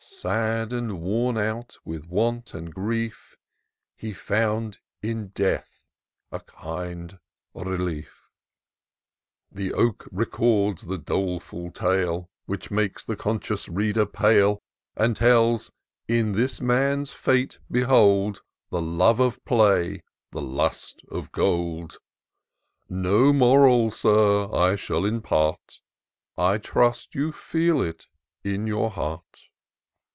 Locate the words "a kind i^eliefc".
6.31-8.07